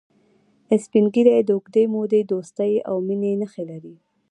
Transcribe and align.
سپین 0.83 1.05
ږیری 1.13 1.39
د 1.45 1.49
اوږدې 1.55 1.83
مودې 1.93 2.21
دوستی 2.31 2.73
او 2.89 2.95
مینې 3.07 3.31
نښې 3.41 3.63
لري 3.71 3.95